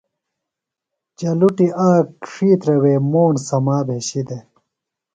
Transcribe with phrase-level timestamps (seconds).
[1.17, 4.45] چلُٹیۡ آک ڇھیترہ وےۡ موݨ سما بھشی دےۡ۔